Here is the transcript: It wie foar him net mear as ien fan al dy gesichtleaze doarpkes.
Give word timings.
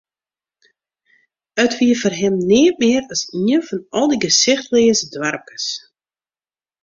It 1.63 1.73
wie 1.79 1.95
foar 2.01 2.15
him 2.21 2.35
net 2.51 2.75
mear 2.81 3.03
as 3.13 3.21
ien 3.47 3.63
fan 3.67 3.81
al 3.97 4.07
dy 4.11 4.17
gesichtleaze 4.25 5.05
doarpkes. 5.13 5.65